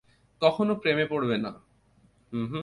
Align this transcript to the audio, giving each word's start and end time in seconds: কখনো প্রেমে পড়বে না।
কখনো 0.41 0.75
প্রেমে 0.75 1.05
পড়বে 1.05 1.37
না। 1.37 1.51